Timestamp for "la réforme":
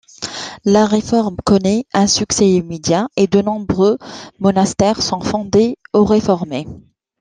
0.65-1.37